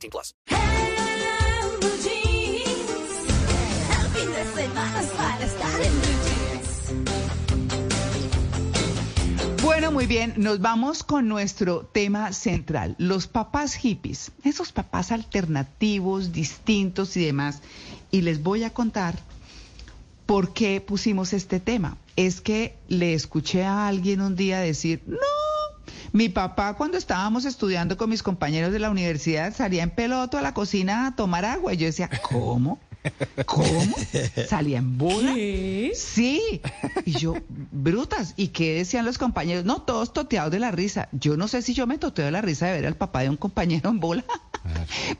[0.00, 0.34] 18 plus.
[9.62, 16.32] Bueno, muy bien, nos vamos con nuestro tema central, los papás hippies, esos papás alternativos,
[16.32, 17.60] distintos y demás.
[18.10, 19.18] Y les voy a contar
[20.26, 21.96] por qué pusimos este tema.
[22.16, 25.18] Es que le escuché a alguien un día decir, no,
[26.12, 30.42] mi papá cuando estábamos estudiando con mis compañeros de la universidad salía en peloto a
[30.42, 31.74] la cocina a tomar agua.
[31.74, 32.78] Y yo decía, ¿cómo?
[33.46, 33.96] ¿Cómo?
[34.48, 35.34] ¿Salía en bola?
[35.34, 36.60] Sí.
[37.04, 38.34] Y yo, brutas.
[38.36, 39.64] ¿Y qué decían los compañeros?
[39.64, 41.08] No, todos toteados de la risa.
[41.12, 43.30] Yo no sé si yo me toteo de la risa de ver al papá de
[43.30, 44.24] un compañero en bola.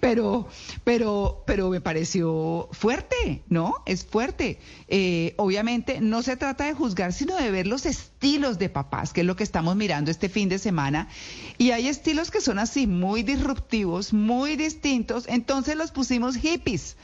[0.00, 0.48] Pero,
[0.84, 3.74] pero, pero me pareció fuerte, ¿no?
[3.86, 4.58] Es fuerte.
[4.88, 9.22] Eh, obviamente no se trata de juzgar, sino de ver los estilos de papás, que
[9.22, 11.08] es lo que estamos mirando este fin de semana.
[11.56, 15.24] Y hay estilos que son así, muy disruptivos, muy distintos.
[15.26, 16.96] Entonces los pusimos hippies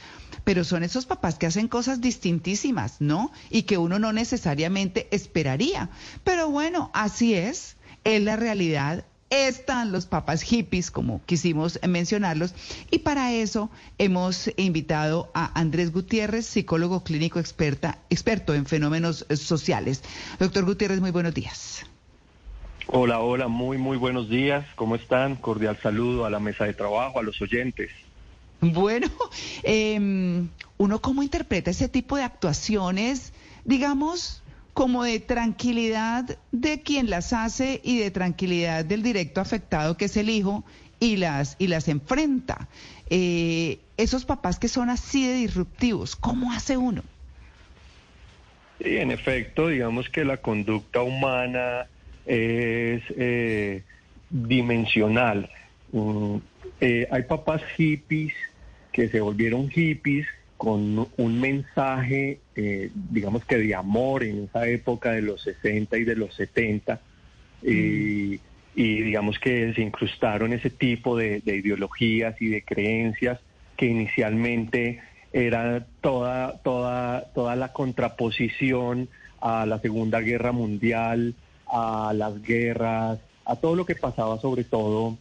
[0.45, 3.33] pero son esos papás que hacen cosas distintísimas, ¿no?
[3.51, 5.91] Y que uno no necesariamente esperaría.
[6.25, 9.05] Pero bueno, así es, es la realidad.
[9.29, 12.55] Están los papás hippies, como quisimos mencionarlos,
[12.93, 20.05] y para eso hemos invitado a Andrés Gutiérrez, psicólogo clínico experta, experto en fenómenos sociales.
[20.39, 21.85] Doctor Gutiérrez, muy buenos días.
[22.89, 24.65] Hola, hola, muy, muy buenos días.
[24.77, 25.35] ¿Cómo están?
[25.35, 27.91] Cordial saludo a la mesa de trabajo, a los oyentes.
[28.61, 29.09] Bueno,
[29.63, 30.47] eh,
[30.79, 33.33] ¿uno cómo interpreta ese tipo de actuaciones,
[33.65, 40.07] digamos, como de tranquilidad de quien las hace y de tranquilidad del directo afectado que
[40.07, 40.65] es el hijo
[41.01, 42.69] y las, y las enfrenta?
[43.11, 47.03] Eh, esos papás que son así de disruptivos, ¿cómo hace uno?
[48.83, 51.87] Sí, en efecto, digamos que la conducta humana
[52.27, 53.83] es eh,
[54.31, 55.49] dimensional.
[55.93, 56.37] Mm,
[56.81, 58.33] eh, hay papás hippies
[58.93, 60.27] que se volvieron hippies
[60.57, 66.05] con un mensaje, eh, digamos que de amor en esa época de los 60 y
[66.05, 67.01] de los 70,
[67.63, 68.41] y,
[68.75, 73.41] digamos que se incrustaron ese tipo de, ideologías y de creencias
[73.77, 75.01] que inicialmente
[75.33, 79.09] era toda, toda, toda la contraposición
[79.41, 81.35] a la Segunda Guerra Mundial,
[81.67, 85.19] a las guerras, a todo lo que pasaba sobre todo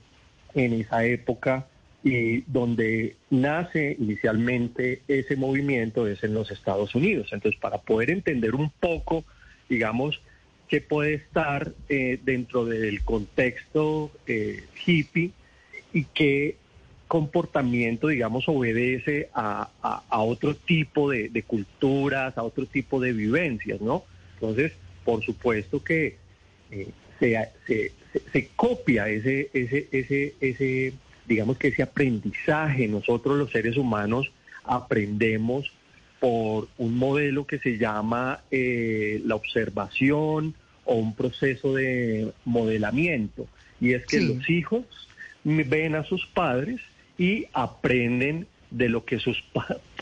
[0.56, 1.68] en esa época
[2.04, 7.30] y donde nace inicialmente ese movimiento es en los Estados Unidos.
[7.32, 9.26] Entonces, para poder entender un poco,
[9.68, 10.22] digamos,
[10.68, 15.32] qué puede estar eh, dentro del contexto eh, hippie
[15.94, 16.58] y qué
[17.08, 19.70] comportamiento, digamos, obedece a,
[20.12, 24.04] otro tipo de, culturas, a otro tipo de vivencias, ¿no?
[24.36, 24.74] Entonces,
[25.04, 26.18] por supuesto que
[26.72, 26.90] eh,
[27.20, 27.92] se,
[28.56, 30.94] copia ese, ese, ese, ese,
[31.28, 32.88] digamos que ese aprendizaje.
[32.88, 34.32] Nosotros los seres humanos
[34.64, 35.72] aprendemos
[36.20, 40.56] por un modelo que se llama eh, la observación
[40.86, 43.48] o un proceso de modelamiento.
[43.82, 44.86] Y es que los hijos
[45.44, 46.80] ven a sus padres
[47.18, 49.44] y aprenden de lo que sus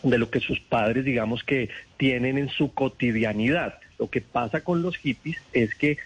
[0.04, 3.80] de lo que sus padres digamos que tienen en su cotidianidad.
[4.00, 5.98] Lo que pasa con los hippies es que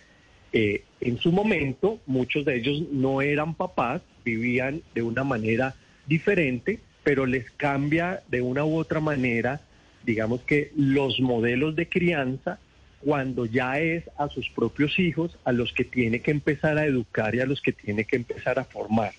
[0.59, 5.75] eh, en su momento muchos de ellos no eran papás, vivían de una manera
[6.07, 9.61] diferente, pero les cambia de una u otra manera,
[10.03, 12.57] digamos que los modelos de crianza
[13.01, 17.35] cuando ya es a sus propios hijos a los que tiene que empezar a educar
[17.35, 19.11] y a los que tiene que empezar a formar.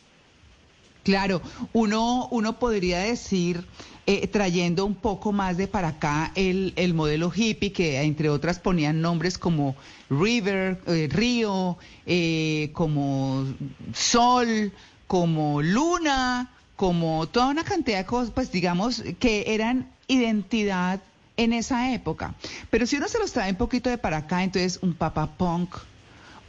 [1.09, 1.41] Claro,
[1.73, 3.65] uno, uno podría decir,
[4.05, 8.59] eh, trayendo un poco más de para acá el, el, modelo hippie, que entre otras
[8.59, 9.75] ponían nombres como
[10.11, 13.47] River, eh, Río, eh, como
[13.95, 14.71] Sol,
[15.07, 21.01] como Luna, como toda una cantidad de cosas, pues digamos, que eran identidad
[21.39, 22.35] en esa época.
[22.69, 25.75] Pero si uno se los trae un poquito de para acá, entonces un papá punk,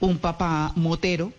[0.02, 1.32] un papá motero,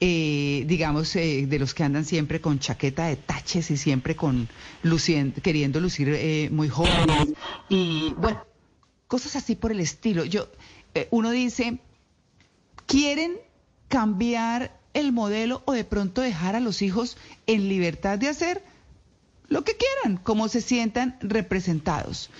[0.00, 4.48] eh, digamos, eh, de los que andan siempre con chaqueta de taches y siempre con
[4.82, 7.34] luciendo, queriendo lucir eh, muy jóvenes.
[7.68, 8.44] Y bueno,
[9.06, 10.24] cosas así por el estilo.
[10.24, 10.48] Yo,
[11.10, 11.78] uno dice,
[12.86, 13.36] quieren
[13.88, 17.16] cambiar el modelo o de pronto dejar a los hijos
[17.46, 18.62] en libertad de hacer
[19.48, 22.30] lo que quieran, como se sientan representados.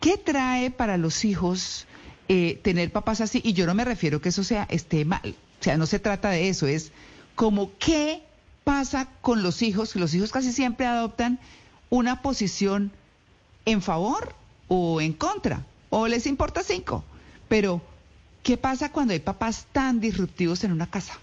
[0.00, 1.86] ¿Qué trae para los hijos
[2.28, 3.40] eh, tener papás así?
[3.44, 5.34] Y yo no me refiero que eso sea esté mal,
[5.64, 6.92] o sea, no se trata de eso, es
[7.34, 8.20] como qué
[8.64, 11.38] pasa con los hijos, los hijos casi siempre adoptan
[11.88, 12.92] una posición
[13.64, 14.34] en favor
[14.68, 17.02] o en contra, o les importa cinco,
[17.48, 17.80] pero
[18.42, 21.18] ¿qué pasa cuando hay papás tan disruptivos en una casa?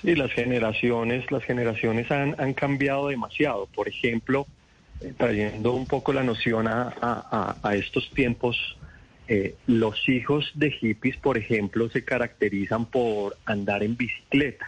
[0.00, 3.66] Sí, las generaciones, las generaciones han, han cambiado demasiado.
[3.74, 4.46] Por ejemplo,
[5.00, 8.78] eh, trayendo un poco la noción a, a, a estos tiempos,
[9.28, 14.66] eh, los hijos de hippies, por ejemplo, se caracterizan por andar en bicicleta,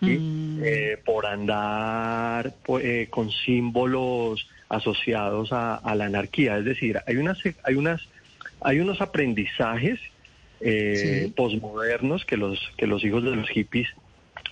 [0.00, 0.60] Mm.
[0.62, 6.58] eh, por andar eh, con símbolos asociados a, a, la anarquía.
[6.58, 8.02] Es decir, hay unas, hay unas,
[8.60, 9.98] hay unos aprendizajes
[10.60, 11.32] eh, Sí.
[11.34, 13.88] posmodernos que los que los hijos de los hippies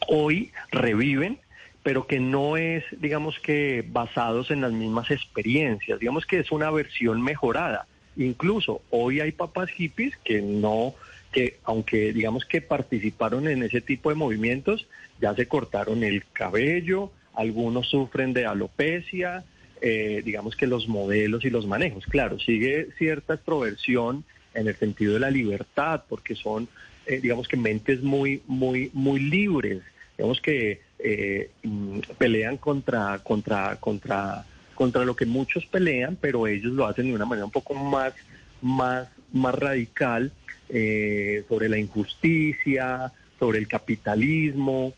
[0.08, 1.38] hoy reviven
[1.82, 6.70] pero que no es, digamos que, basados en las mismas experiencias, digamos que es una
[6.70, 7.86] versión mejorada.
[8.16, 10.94] Incluso hoy hay papás hippies que no,
[11.32, 14.86] que aunque digamos que participaron en ese tipo de movimientos,
[15.20, 19.44] ya se cortaron el cabello, algunos sufren de alopecia,
[19.80, 22.06] eh, digamos que los modelos y los manejos.
[22.06, 24.24] Claro, sigue cierta extroversión
[24.54, 26.68] en el sentido de la libertad, porque son,
[27.06, 29.82] eh, digamos que mentes muy, muy, muy libres,
[30.16, 34.44] digamos que eh, mm, pelean contra, contra, contra,
[34.82, 38.14] contra lo que muchos pelean, pero ellos lo hacen de una manera un poco más,
[38.60, 40.32] más, más radical
[40.68, 44.92] eh, sobre la injusticia, sobre el capitalismo.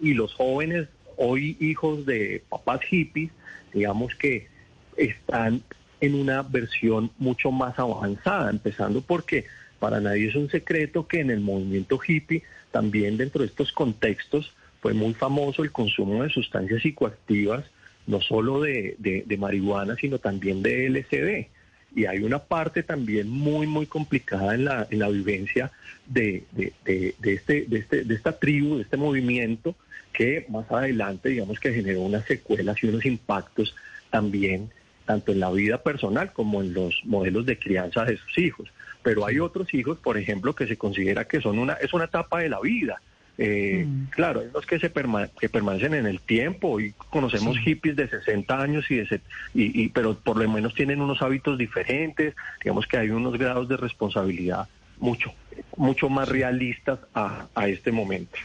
[0.00, 3.30] Y los jóvenes hoy hijos de papás hippies,
[3.72, 4.48] digamos que
[4.96, 5.62] están
[6.00, 9.44] en una versión mucho más avanzada, empezando porque
[9.78, 12.42] para nadie es un secreto que en el movimiento hippie,
[12.72, 17.64] también dentro de estos contextos, fue muy famoso el consumo de sustancias psicoactivas,
[18.06, 21.48] no solo de, de, de marihuana, sino también de LSD.
[21.94, 25.70] Y hay una parte también muy, muy complicada en la, en la vivencia
[26.06, 29.74] de, de, de, de este, de, este, de esta tribu, de este movimiento,
[30.12, 33.74] que más adelante, digamos que generó unas secuelas y unos impactos
[34.10, 34.70] también,
[35.04, 38.68] tanto en la vida personal como en los modelos de crianza de sus hijos.
[39.02, 42.40] Pero hay otros hijos, por ejemplo, que se considera que son una, es una etapa
[42.40, 43.00] de la vida.
[43.38, 44.10] Eh, Mm.
[44.10, 47.62] Claro, hay los que se perma- que permanecen en el tiempo y conocemos Sí.
[47.62, 49.22] hippies de 60 años y de set-
[49.54, 53.68] y, y- pero por lo menos tienen unos hábitos diferentes, digamos que hay unos grados
[53.68, 54.68] de responsabilidad
[54.98, 55.32] mucho
[55.76, 58.36] mucho más realistas a, a este momento.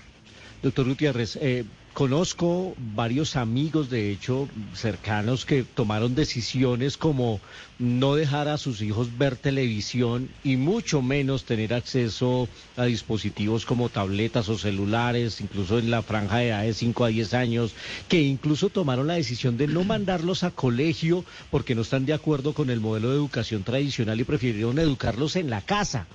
[0.63, 1.65] Doctor Gutiérrez, eh,
[1.97, 7.39] conozco varios amigos, de hecho, cercanos, que tomaron decisiones como
[7.79, 13.89] no dejar a sus hijos ver televisión y mucho menos tener acceso a dispositivos como
[13.89, 17.73] tabletas o celulares, incluso en la franja de edad de 5 a 10 años,
[18.07, 22.53] que incluso tomaron la decisión de no mandarlos a colegio porque no están de acuerdo
[22.53, 26.05] con el modelo de educación tradicional y prefirieron educarlos en la casa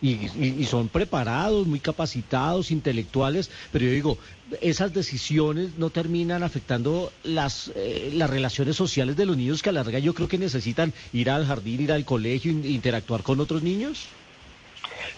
[0.00, 4.18] y, y- son preparados, muy capacitados, intelectuales, pero yo digo,
[4.60, 9.72] esas decisiones no terminan afectando las, eh, las relaciones sociales de los niños que a
[9.72, 13.40] la larga yo creo que necesitan ir al jardín, ir al colegio, in- interactuar con
[13.40, 14.08] otros niños.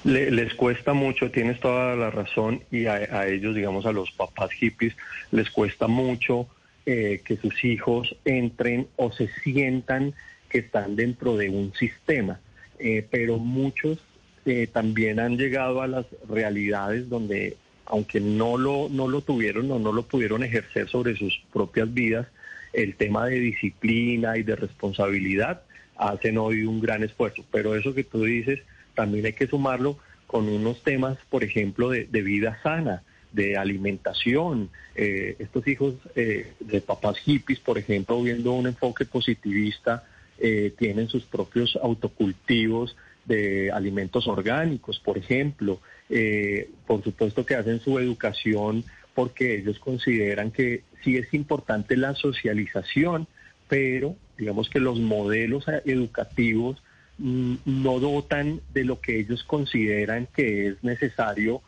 [0.04, 4.10] Le- les cuesta mucho, tienes toda la razón, y a, a ellos, digamos, a los
[4.12, 4.94] papás hippies,
[5.30, 6.48] les cuesta mucho
[6.86, 10.14] eh, que sus hijos entren o se sientan
[10.48, 12.40] que están dentro de un sistema.
[12.80, 13.98] Eh, pero muchos
[14.44, 17.56] eh, también han llegado a las realidades donde,
[17.86, 22.26] aunque no lo, no lo tuvieron o no lo pudieron ejercer sobre sus propias vidas,
[22.72, 25.62] el tema de disciplina y de responsabilidad
[25.96, 27.44] hacen hoy un gran esfuerzo.
[27.50, 28.60] Pero eso que tú dices,
[28.94, 34.70] también hay que sumarlo con unos temas, por ejemplo, de, vida sana, de alimentación.
[34.94, 40.04] Eh, estos hijos eh, de papás hippies, por ejemplo, viendo un enfoque positivista,
[40.38, 45.80] eh, tienen sus propios autocultivos de alimentos orgánicos, por ejemplo.
[46.10, 52.14] Eh, por supuesto que hacen su educación porque ellos consideran que sí es importante la
[52.14, 53.26] socialización,
[53.68, 56.82] pero digamos que los modelos eh, educativos
[57.18, 61.62] mm, no dotan de lo que ellos consideran que es necesario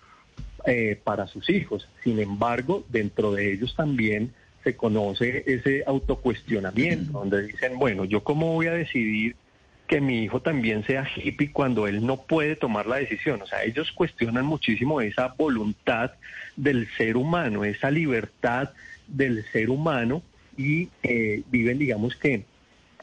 [0.66, 1.88] eh, para sus hijos.
[2.02, 4.32] Sin embargo, dentro de ellos también
[4.62, 9.36] se conoce ese autocuestionamiento, donde dicen, bueno, yo cómo voy a decidir
[9.94, 13.40] que mi hijo también sea hippie cuando él no puede tomar la decisión.
[13.42, 16.10] O sea, ellos cuestionan muchísimo esa voluntad
[16.56, 18.70] del ser humano, esa libertad
[19.06, 20.20] del ser humano
[20.56, 22.42] y eh, viven, digamos que,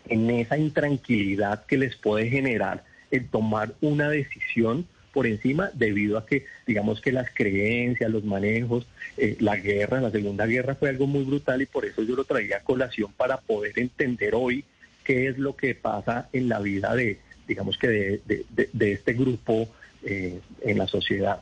[0.09, 6.25] en esa intranquilidad que les puede generar el tomar una decisión por encima debido a
[6.25, 11.07] que, digamos que las creencias, los manejos, eh, la guerra, la Segunda Guerra fue algo
[11.07, 14.65] muy brutal y por eso yo lo traía a colación para poder entender hoy
[15.03, 19.13] qué es lo que pasa en la vida de, digamos que de, de, de este
[19.13, 19.67] grupo
[20.03, 21.41] eh, en la sociedad.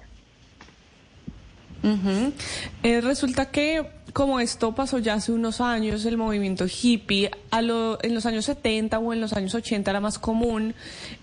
[2.83, 8.15] Eh, resulta que como esto pasó ya hace unos años, el movimiento hippie, a en
[8.15, 10.73] los años 70 o en los años 80 era más común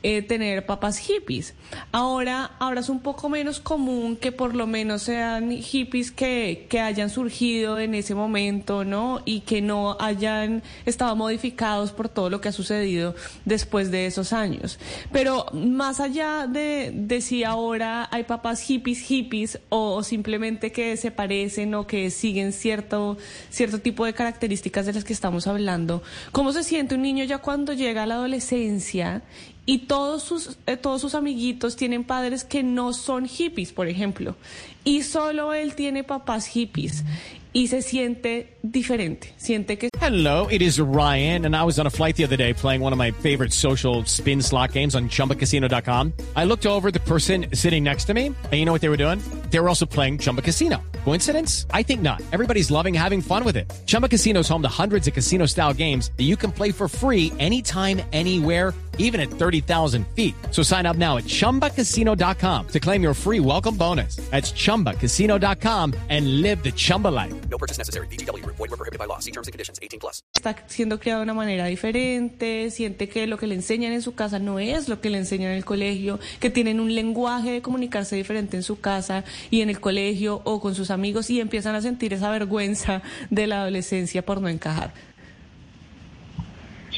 [0.03, 1.55] eh, tener papás hippies.
[1.93, 6.81] Ahora, ahora es un poco menos común que por lo menos sean hippies que, que
[6.81, 9.23] hayan surgido en ese momento, ¿no?
[9.25, 13.15] Y que no hayan estado modificados por todo lo que ha sucedido
[13.45, 14.79] después de esos años.
[15.13, 21.11] Pero más allá de, de si ahora hay papás hippies, hippies, o, simplemente que se
[21.11, 23.17] parecen o que siguen cierto,
[23.49, 27.39] cierto tipo de características de las que estamos hablando, ¿cómo se siente un niño ya
[27.39, 29.23] cuando llega a la adolescencia
[29.67, 34.37] y todos sus, eh, todos sus amiguitos tienen padres que no son hippies, por ejemplo,
[34.85, 37.05] y solo él tiene papás hippies
[37.53, 41.91] y se siente diferente, siente que Hello, it is Ryan, and I was on a
[41.91, 46.13] flight the other day playing one of my favorite social spin slot games on chumbacasino.com.
[46.37, 48.99] I looked over the person sitting next to me, and you know what they were
[48.99, 49.21] doing?
[49.51, 50.83] They were also playing Chumba Casino.
[51.05, 51.67] Coincidence?
[51.71, 52.21] I think not.
[52.33, 53.73] Everybody's loving having fun with it.
[53.87, 56.89] Chumba Casino is home to hundreds of casino style games that you can play for
[56.89, 60.35] free anytime, anywhere even at 30,000 feet.
[60.51, 64.17] So sign up now at ChumbaCasino.com to claim your free welcome bonus.
[64.31, 67.33] That's ChumbaCasino.com and live the Chumba life.
[67.49, 68.09] No purchase necessary.
[68.09, 68.57] VGW Group.
[68.57, 69.21] Void were prohibited by law.
[69.21, 69.79] See terms and conditions.
[69.81, 70.23] 18 plus.
[70.47, 74.15] está siendo criado de una manera diferente, siente que lo que le enseñan en su
[74.15, 77.63] casa no es lo que le enseñan en el colegio, que tienen un lenguaje de
[77.63, 81.75] comunicarse diferente en su casa y en el colegio o con sus amigos y empiezan
[81.75, 84.93] a sentir esa vergüenza de la adolescencia por no encajar.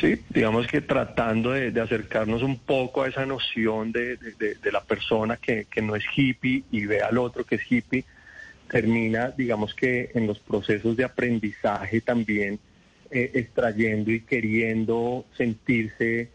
[0.00, 4.18] Sí, digamos que tratando de, acercarnos un poco a esa noción de,
[4.70, 8.04] la persona que, que no es hippie y ve al otro que es hippie,
[8.70, 12.60] termina, digamos que en los procesos de aprendizaje también
[13.10, 16.28] eh, extrayendo y queriendo sentirse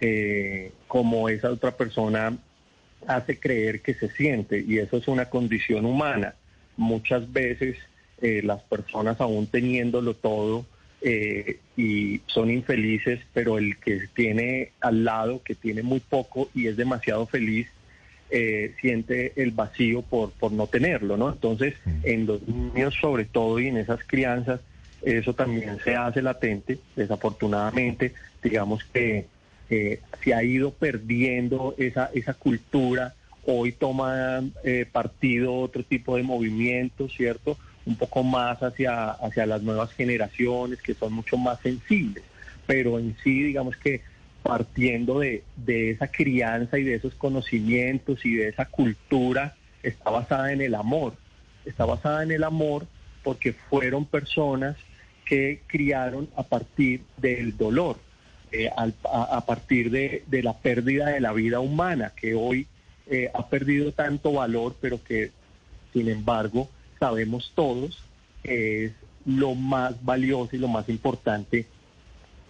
[0.00, 2.36] eh, como esa otra persona
[3.06, 6.34] hace creer que se siente y eso es una condición humana.
[6.76, 7.76] Muchas veces
[8.22, 10.64] eh, las personas aún teniéndolo todo
[11.08, 16.66] eh, y son infelices, pero el que tiene al lado, que tiene muy poco y
[16.66, 17.68] es demasiado feliz,
[18.28, 21.32] eh, siente el vacío por, por no tenerlo, ¿no?
[21.32, 24.58] Entonces, en los niños sobre todo y en esas crianzas,
[25.00, 29.26] eso también se hace latente, desafortunadamente, digamos que
[29.70, 36.24] eh, se ha ido perdiendo esa, esa cultura, hoy toma eh, partido otro tipo de
[36.24, 37.56] movimientos, ¿cierto?
[37.86, 42.24] Un poco más hacia, hacia las nuevas generaciones que son mucho más sensibles,
[42.66, 44.02] pero en sí, digamos que
[44.42, 50.52] partiendo de, de esa crianza y de esos conocimientos y de esa cultura, está basada
[50.52, 51.14] en el amor,
[51.64, 52.86] está basada en el amor
[53.22, 54.76] porque fueron personas
[55.24, 57.98] que criaron a partir del dolor,
[58.52, 62.68] eh, a partir de, de la pérdida de la vida humana, que hoy
[63.08, 65.30] eh, ha perdido tanto valor, pero que
[65.92, 68.02] sin embargo sabemos todos
[68.42, 68.92] que es
[69.24, 71.66] lo más valioso y lo más importante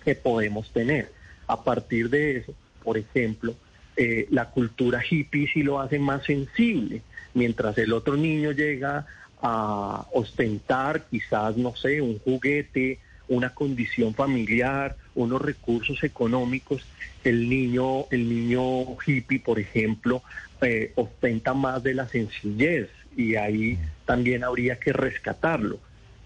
[0.04, 1.10] que podemos tener.
[1.46, 3.54] A partir de eso, por ejemplo,
[3.96, 7.02] eh, la cultura hippie sí lo hace más sensible,
[7.34, 9.06] mientras el otro niño llega
[9.40, 12.98] a ostentar quizás, no sé, un juguete,
[13.28, 16.84] una condición familiar, unos recursos económicos,
[17.24, 20.22] el niño, el niño hippie, por ejemplo,
[20.60, 25.78] eh, ostenta más de la sencillez y ahí también habría que rescatarlo.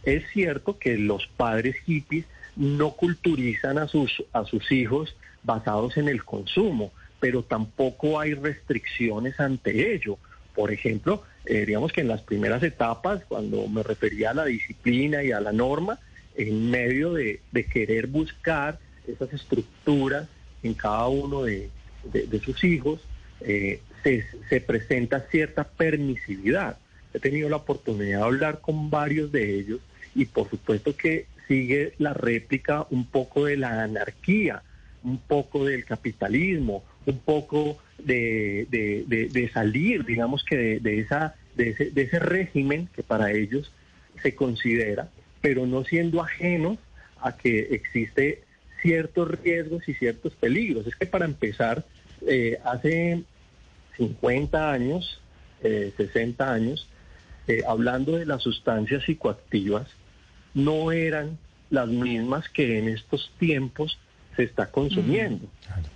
[0.02, 2.24] Es cierto que los padres hippies
[2.56, 9.38] no culturizan a sus, a sus hijos basados en el consumo, pero tampoco hay restricciones
[9.40, 10.18] ante ello.
[10.54, 15.22] Por ejemplo, eh, digamos que en las primeras etapas, cuando me refería a la disciplina
[15.22, 15.98] y a la norma,
[16.36, 20.28] en medio de, de querer buscar esas estructuras
[20.62, 21.70] en cada uno de,
[22.04, 23.00] de- de sus hijos,
[23.40, 26.78] eh, se, se presenta cierta permisividad.
[27.12, 29.80] He tenido la oportunidad de hablar con varios de ellos
[30.14, 34.62] y por supuesto que sigue la réplica un poco de la anarquía,
[35.02, 42.18] un poco del capitalismo, un poco de, salir, digamos que de, esa, ese, de ese
[42.18, 43.72] régimen que para ellos
[44.22, 45.08] se considera,
[45.40, 46.78] pero no siendo ajenos
[47.20, 48.42] a que existe
[48.82, 50.86] ciertos riesgos y ciertos peligros.
[50.86, 51.84] Es que para empezar,
[52.26, 53.22] eh, hace
[54.00, 55.20] 50 años,
[55.62, 56.88] eh, 60 años,
[57.46, 59.88] eh, hablando de las sustancias psicoactivas,
[60.54, 61.38] no eran
[61.68, 63.98] las mismas que en estos tiempos
[64.36, 65.46] se está consumiendo.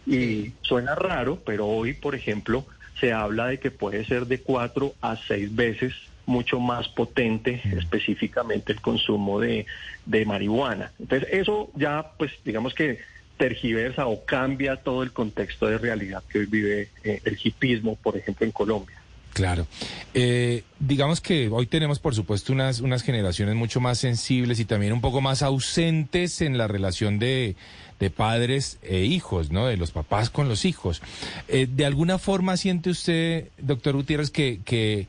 [0.06, 2.66] Y suena raro, pero hoy, por ejemplo,
[3.00, 5.94] se habla de que puede ser de cuatro a seis veces
[6.26, 9.66] mucho más potente específicamente el consumo de,
[10.06, 10.92] de marihuana.
[10.98, 12.98] Entonces eso ya pues digamos que
[13.36, 18.16] tergiversa o cambia todo el contexto de realidad que hoy vive eh, el hipismo, por
[18.16, 18.96] ejemplo, en Colombia.
[19.34, 19.66] Claro.
[20.14, 24.92] Eh, digamos que hoy tenemos, por supuesto, unas, unas generaciones mucho más sensibles y también
[24.92, 27.56] un poco más ausentes en la relación de,
[27.98, 29.66] de padres e hijos, ¿no?
[29.66, 31.02] De los papás con los hijos.
[31.48, 35.08] Eh, ¿De alguna forma siente usted, doctor Gutiérrez, que, que,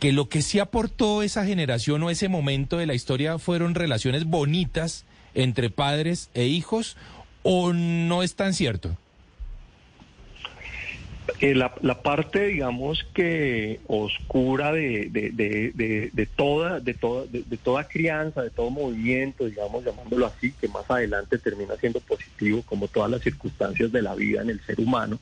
[0.00, 4.24] que lo que sí aportó esa generación o ese momento de la historia fueron relaciones
[4.24, 6.96] bonitas entre padres e hijos
[7.44, 8.96] o no es tan cierto?
[11.40, 17.56] Eh, la, la, parte, digamos que oscura de, de, de, de toda, de toda, de,
[17.56, 22.88] toda crianza, de todo movimiento, digamos, llamándolo así, que más adelante termina siendo positivo, como
[22.88, 25.18] todas las circunstancias de la vida en el ser humano,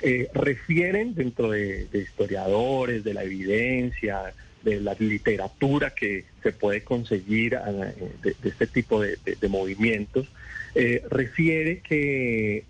[0.00, 7.54] eh, refieren dentro de, historiadores, de la evidencia, de la literatura que se puede conseguir
[7.54, 9.16] eh, de, este tipo de,
[9.48, 10.26] movimientos,
[10.74, 12.64] eh, refiere que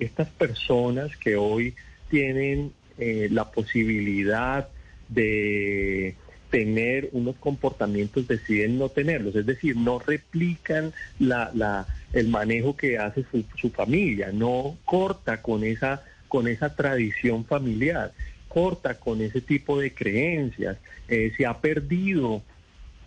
[0.00, 1.74] estas personas que hoy
[2.10, 4.68] tienen eh, la posibilidad
[5.08, 6.14] de
[6.50, 12.98] tener unos comportamientos, deciden no tenerlos, es decir, no replican la, la, el manejo que
[12.98, 13.24] hace
[13.60, 18.12] su, familia, no corta con esa, con esa tradición familiar,
[18.46, 20.76] corta con ese tipo de creencias,
[21.08, 22.42] eh, se ha perdido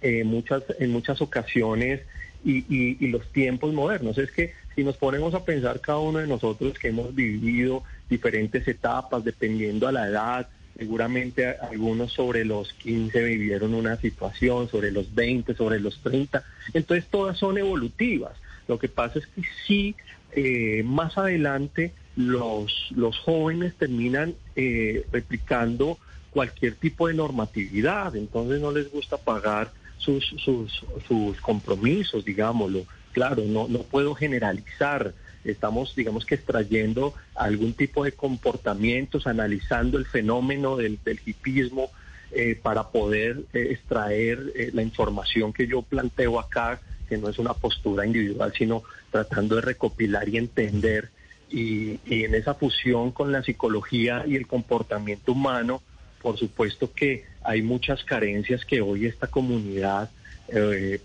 [0.02, 2.02] eh, muchas, en muchas ocasiones
[2.44, 4.18] y, y, los tiempos modernos.
[4.18, 8.68] Es que si nos ponemos a pensar cada uno de nosotros que hemos vivido diferentes
[8.68, 10.48] etapas, dependiendo a la edad.
[10.78, 16.44] Seguramente algunos sobre los 15 vivieron una situación, sobre los 20, sobre los 30.
[16.74, 18.34] Entonces todas son evolutivas.
[18.68, 19.96] Lo que pasa es que sí,
[20.34, 25.98] eh, más adelante los, los jóvenes terminan eh, replicando
[26.30, 28.16] cualquier tipo de normatividad.
[28.16, 32.86] Entonces no les gusta pagar sus, sus, sus compromisos, digámoslo.
[33.12, 35.14] Claro, no, no puedo generalizar
[35.52, 41.92] estamos, digamos que extrayendo algún tipo de comportamientos, analizando el fenómeno del, hipismo
[42.32, 47.40] eh, para poder eh, extraer eh, la información que yo planteo acá, que no es
[47.40, 51.10] una postura individual, sino tratando de recopilar y entender.
[51.50, 55.82] Y en esa fusión con la psicología y el comportamiento humano,
[56.28, 60.10] por supuesto que hay muchas carencias que hoy esta comunidad,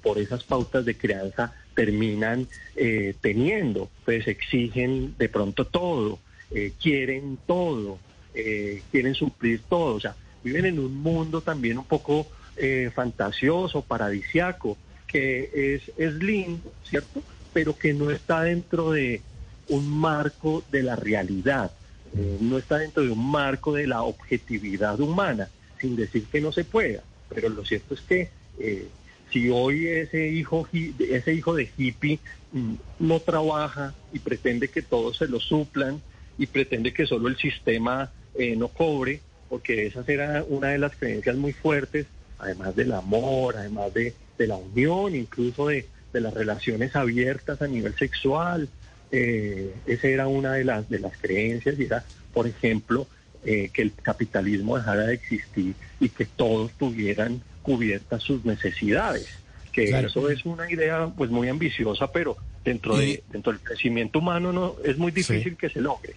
[0.03, 6.19] por esas pautas de crianza, terminan eh, teniendo, pues exigen de pronto todo,
[6.51, 8.01] eh, quieren todo,
[8.35, 12.27] eh, quieren suplir todo, o sea, viven en un mundo también un poco
[12.93, 17.23] fantasioso, paradisiaco, que es, es lindo, ¿cierto?
[17.53, 19.23] Pero que no está dentro de
[19.69, 21.71] un marco de la realidad,
[22.41, 25.49] no está dentro de un marco de la objetividad humana,
[25.81, 28.29] sin decir que no se pueda, pero lo cierto es que
[29.33, 32.21] si hoy ese hijo, ese hijo de hippie
[32.53, 36.01] mm, no trabaja y pretende que todos se lo suplan
[36.39, 40.97] y pretende que solo el sistema eh, no cobre, porque esa era una de las
[40.97, 42.07] creencias muy fuertes,
[42.39, 48.69] además del amor, además de, la unión, incluso de, las relaciones abiertas a nivel sexual.
[49.13, 53.07] Eh, esa era una de las, de las creencias y era, por ejemplo,
[53.45, 59.29] eh, que el capitalismo dejara de existir y que todos tuvieran cubiertas sus necesidades.
[59.71, 64.53] Que eso es una idea pues muy ambiciosa, pero dentro, de, dentro del crecimiento humano
[64.53, 66.15] no es muy difícil que se logre.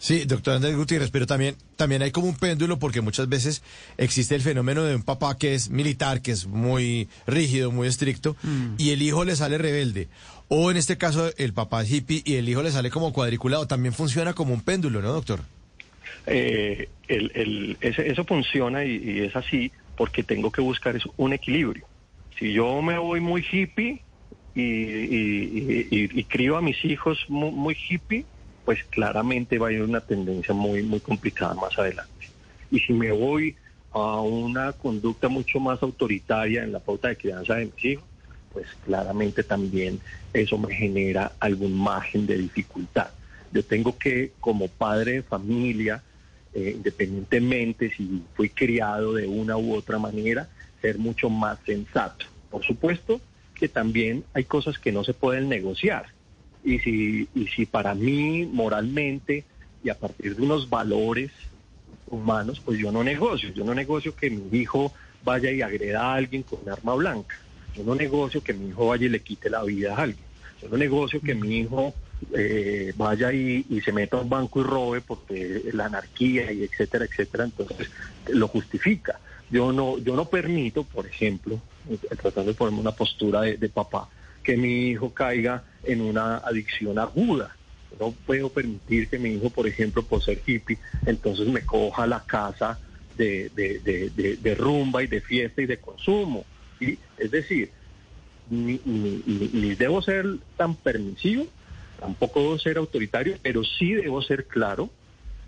[0.00, 3.62] Sí, doctor Andrés Gutiérrez, pero también, también hay como un péndulo porque muchas veces
[3.96, 8.36] existe el fenómeno de un papá que es militar, que es muy rígido, muy estricto,
[8.42, 8.74] mm.
[8.78, 10.08] y el hijo le sale rebelde.
[10.48, 13.66] O en este caso el papá es hippie y el hijo le sale como cuadriculado.
[13.66, 15.40] También funciona como un péndulo, ¿no, doctor?
[16.26, 21.86] Eh, el, eso funciona y, es así, porque tengo que buscar un equilibrio.
[22.38, 24.02] Si yo me voy muy hippie
[24.54, 28.24] y, crío a mis hijos muy, hippie,
[28.64, 32.28] pues claramente va a haber una tendencia muy, muy complicada más adelante.
[32.70, 33.56] Y si me voy
[33.92, 38.04] a una conducta mucho más autoritaria en la pauta de crianza de mis hijos,
[38.52, 40.00] pues claramente también
[40.32, 43.08] eso me genera algún margen de dificultad.
[43.50, 46.02] Yo tengo que, como padre de familia,
[46.52, 50.48] eh, independientemente si fui criado de una u otra manera,
[50.80, 52.26] ser mucho más sensato.
[52.50, 53.20] Por supuesto
[53.54, 56.06] que también hay cosas que no se pueden negociar.
[56.62, 59.44] Y si, y si para mí moralmente
[59.82, 61.30] y a partir de unos valores
[62.06, 63.50] humanos, pues yo no negocio.
[63.50, 67.36] Yo no negocio que mi hijo vaya y agreda a alguien con arma blanca.
[67.78, 70.26] Yo no negocio que mi hijo vaya y le quite la vida a alguien.
[70.60, 71.94] Yo no negocio que mi hijo
[72.34, 77.04] eh, vaya y, se meta a un banco y robe porque la anarquía y etcétera,
[77.04, 77.88] etcétera, entonces
[78.26, 79.20] lo justifica.
[79.48, 81.60] Yo no, yo no permito, por ejemplo,
[82.20, 84.08] tratando de ponerme una postura de, de papá,
[84.42, 87.56] que mi hijo caiga en una adicción aguda.
[88.00, 92.24] No puedo permitir que mi hijo, por ejemplo, por ser hippie, entonces me coja la
[92.26, 92.80] casa
[93.16, 96.44] de- de- de rumba y de fiesta y de consumo.
[96.80, 97.70] Es decir,
[98.50, 101.46] ni debo ser tan permisivo,
[102.00, 104.90] tampoco debo ser autoritario, pero sí debo ser claro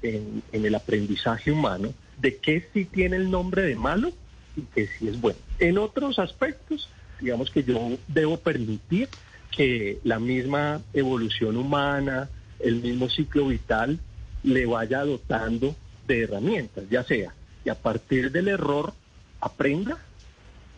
[0.03, 4.13] en, en el aprendizaje humano de qué sí tiene el nombre de malo
[4.57, 5.39] y qué sí es bueno.
[5.59, 6.89] En otros aspectos,
[7.21, 9.09] digamos que yo debo permitir
[9.51, 13.99] que la misma evolución humana, el mismo ciclo vital,
[14.43, 15.75] le vaya dotando
[16.07, 18.95] de herramientas, ya sea que a partir del error
[19.41, 19.99] aprenda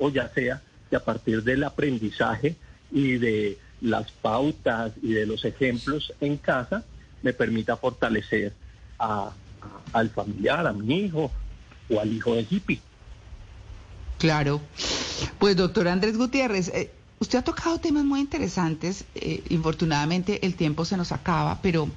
[0.03, 0.61] o ya sea
[0.91, 2.57] que a partir del aprendizaje
[2.91, 6.85] y de las pautas y de los ejemplos en casa
[7.23, 8.53] me permita fortalecer
[8.99, 9.33] a-
[9.93, 11.31] al familiar, a mi hijo
[11.88, 12.81] o al hijo de hippie.
[14.19, 14.61] Claro.
[15.38, 19.05] Pues doctor Andrés Gutiérrez, eh, usted ha tocado temas muy interesantes.
[19.15, 21.88] eh, infortunadamente el tiempo se nos acaba, pero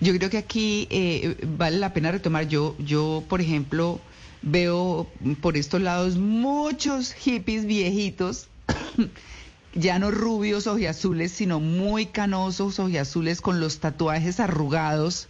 [0.00, 2.48] yo creo que aquí eh, vale la pena retomar.
[2.48, 4.00] Yo, yo, por ejemplo,
[4.42, 5.06] veo
[5.40, 8.48] por estos lados muchos hippies viejitos.
[9.74, 15.28] ya no rubios ojiazules, sino muy canosos ojiazules con los tatuajes arrugados,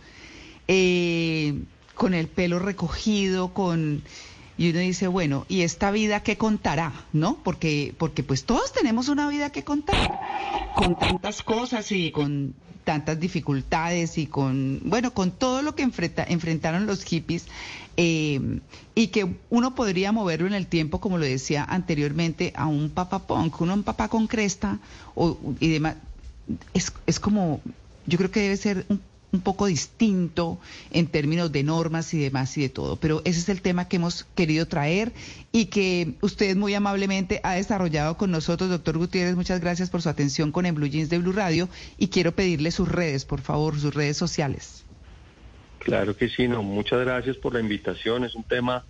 [0.69, 1.55] eh,
[1.95, 4.03] con el pelo recogido, con
[4.57, 6.93] y uno dice, bueno, ¿y esta vida qué contará?
[7.13, 7.39] ¿No?
[7.43, 10.21] Porque, porque pues todos tenemos una vida que contar,
[10.77, 16.27] con tantas cosas y con tantas dificultades y con, bueno, con todo lo que enfrenta-
[16.29, 17.47] enfrentaron los hippies
[17.97, 18.61] eh,
[18.95, 23.21] y que uno podría moverlo en el tiempo, como lo decía anteriormente, a un papá
[23.27, 24.79] punk, uno un papá con cresta
[25.15, 25.97] o, y demás.
[26.75, 27.63] Es, es como,
[28.07, 29.01] yo creo que debe ser un
[29.35, 30.59] un poco distinto
[30.93, 32.97] en términos de normas y demás y de todo.
[32.97, 35.13] Pero ese es el tema que hemos querido traer
[35.53, 38.71] y que usted muy amablemente ha desarrollado con nosotros.
[38.71, 41.69] Doctor Gutiérrez, muchas gracias por su atención con el Blue Jeans de Blue Radio
[41.99, 44.85] y quiero pedirle sus redes, por favor, sus redes sociales.
[45.81, 48.25] Claro que sí, no, muchas gracias por la invitación.
[48.25, 48.85] Es un tema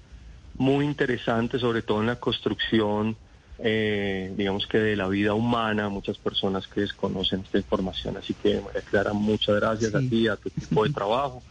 [0.56, 3.16] muy interesante, sobre todo en la construcción,
[3.66, 8.14] eh, digamos que de la vida humana, muchas personas que desconocen esta información.
[8.18, 9.96] Así que, María Clara, muchas gracias Sí.
[9.96, 11.42] a ti, a tu equipo de trabajo.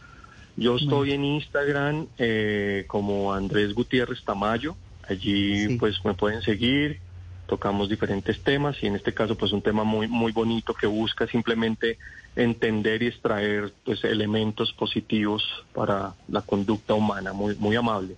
[0.56, 4.76] Yo estoy en Instagram eh, como Andrés Gutiérrez Tamayo.
[5.08, 5.76] Allí Sí.
[5.76, 7.00] pues me pueden seguir.
[7.48, 11.26] Tocamos diferentes temas y en este caso pues un tema muy muy bonito que busca
[11.26, 11.98] simplemente
[12.36, 15.42] entender y extraer pues elementos positivos
[15.74, 17.32] para la conducta humana.
[17.32, 18.14] Muy muy amable.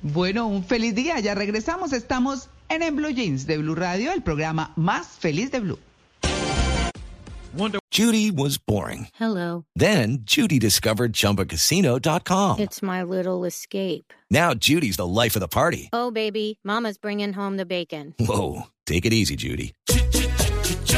[0.00, 1.20] Bueno, un feliz día.
[1.20, 1.92] Ya regresamos.
[1.92, 5.78] Estamos en el Blue Jeans de Blue Radio, el programa más feliz de Blue.
[7.90, 9.08] Judy was boring.
[9.14, 9.64] Hello.
[9.74, 12.60] Then Judy discovered ChumbaCasino.com.
[12.60, 14.12] It's my little escape.
[14.30, 15.88] Now Judy's the life of the party.
[15.92, 18.14] Oh, baby, Mama's bringing home the bacon.
[18.20, 19.72] Whoa, take it easy, Judy.